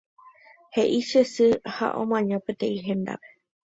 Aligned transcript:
He'i 0.77 1.01
che 1.09 1.21
sy 1.33 1.49
ha 1.75 1.91
omaña 2.05 2.43
peteĩ 2.49 2.85
hendápe. 2.89 3.37